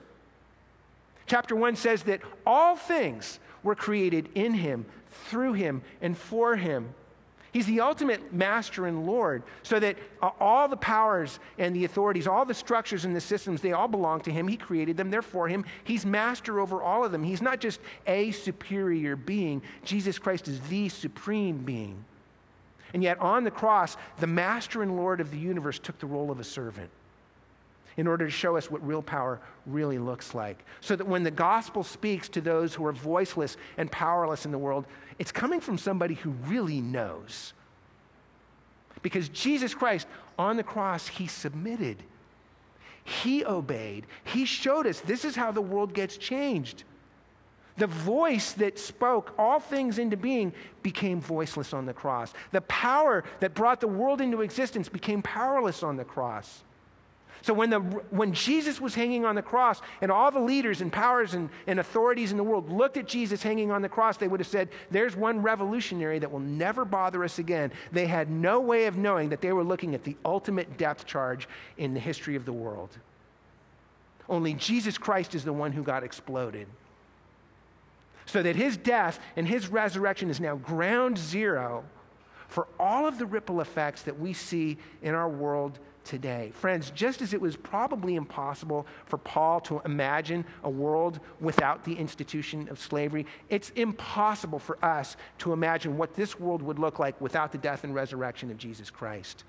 [1.28, 4.86] Chapter one says that all things were created in Him,
[5.28, 6.94] through Him, and for Him.
[7.54, 12.26] He's the ultimate master and Lord, so that uh, all the powers and the authorities,
[12.26, 14.48] all the structures and the systems, they all belong to Him.
[14.48, 15.64] He created them, they're for Him.
[15.84, 17.24] He's master over all of them.
[17.24, 22.04] He's not just a superior being, Jesus Christ is the supreme being.
[22.92, 26.32] And yet, on the cross, the master and Lord of the universe took the role
[26.32, 26.90] of a servant
[27.98, 30.64] in order to show us what real power really looks like.
[30.82, 34.58] So that when the gospel speaks to those who are voiceless and powerless in the
[34.58, 34.86] world,
[35.20, 37.54] it's coming from somebody who really knows.
[39.02, 40.08] Because Jesus Christ
[40.40, 41.98] on the cross, he submitted,
[43.04, 46.84] he obeyed, he showed us this is how the world gets changed.
[47.76, 52.32] The voice that spoke all things into being became voiceless on the cross.
[52.52, 56.64] The power that brought the world into existence became powerless on the cross.
[57.42, 60.92] So when, the, when Jesus was hanging on the cross and all the leaders and
[60.92, 64.30] powers and, and authorities in the world looked at Jesus hanging on the cross, they
[64.30, 67.72] would have said, There's one revolutionary that will never bother us again.
[67.92, 71.50] They had no way of knowing that they were looking at the ultimate depth charge
[71.78, 72.98] in the history of the world.
[74.30, 76.68] Only Jesus Christ is the one who got exploded.
[78.26, 81.84] So that his death and his resurrection is now ground zero
[82.48, 86.52] for all of the ripple effects that we see in our world today.
[86.56, 91.94] Friends, just as it was probably impossible for Paul to imagine a world without the
[91.94, 97.20] institution of slavery, it's impossible for us to imagine what this world would look like
[97.22, 99.44] without the death and resurrection of Jesus Christ.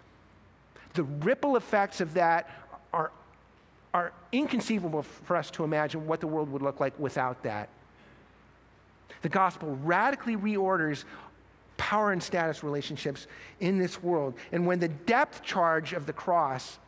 [0.94, 2.50] The ripple effects of that
[2.92, 3.10] are,
[3.92, 7.68] are inconceivable for us to imagine what the world would look like without that.
[9.22, 11.04] The gospel radically reorders
[11.76, 13.26] power and status relationships
[13.60, 14.34] in this world.
[14.52, 16.78] And when the depth charge of the cross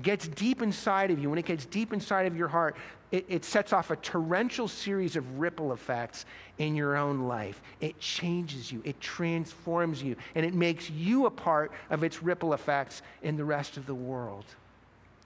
[0.00, 2.76] gets deep inside of you, when it gets deep inside of your heart,
[3.10, 6.24] it, it, sets off a torrential series of ripple effects
[6.56, 7.60] in your own life.
[7.80, 12.54] It changes you, it transforms you, and it makes you a part of its ripple
[12.54, 14.46] effects in the rest of the world.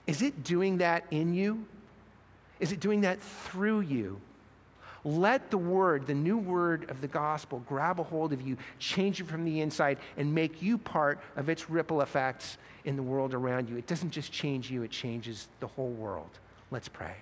[0.05, 1.65] Is it doing that in you?
[2.59, 4.19] Is it doing that through you?
[5.03, 9.19] Let the word, the new word of the gospel, grab a hold of you, change
[9.19, 13.33] you from the inside, and make you part of its ripple effects in the world
[13.33, 13.77] around you.
[13.77, 16.31] It doesn't just change you, it changes the whole world.
[16.71, 17.15] Let's pray.